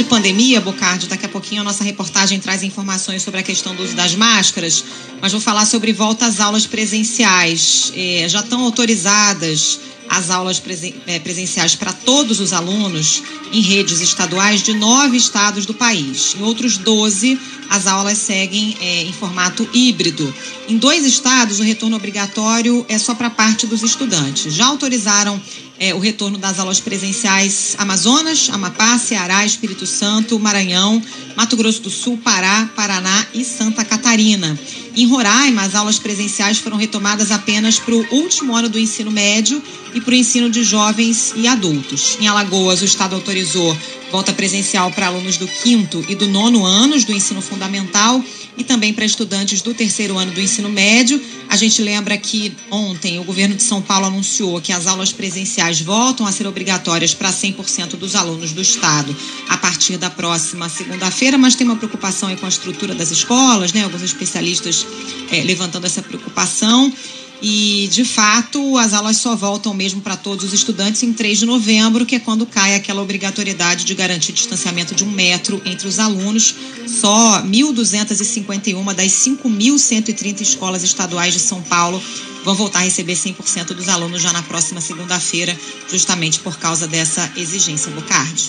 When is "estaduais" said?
14.00-14.62, 80.84-81.32